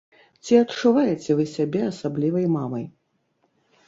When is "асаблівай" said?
1.91-2.45